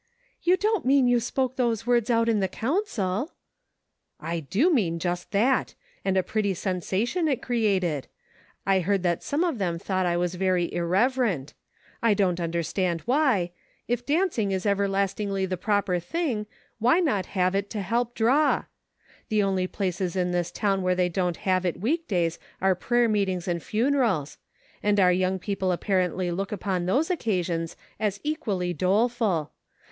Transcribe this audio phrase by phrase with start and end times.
[0.41, 3.33] "You don't mean you spoke those words out in the council.'""
[4.33, 8.07] I do mean just that; and a pretty sensation it created!
[8.65, 11.53] I heard that some of them thought I was very irreverent;
[12.01, 13.51] I don't understand why;
[13.87, 16.47] if dancing is everlastingly the proper thing,
[16.79, 18.63] why not have it to help draw.''
[19.29, 23.07] The only places in this town where they don't have it week days are prayer
[23.07, 24.39] meetings and funerals;
[24.81, 29.51] and our young peo ple apparently look upon those occasions as equally doleful.